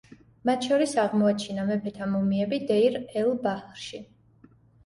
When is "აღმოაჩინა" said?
1.01-1.67